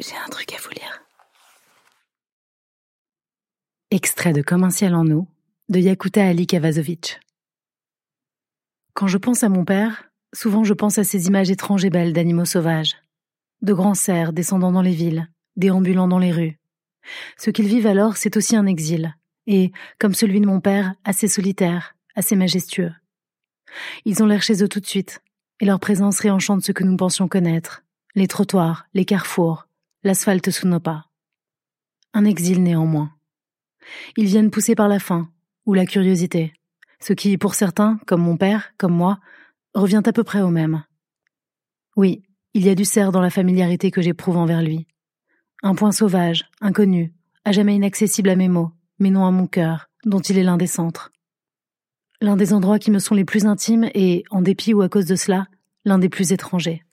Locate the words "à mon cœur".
49.24-49.88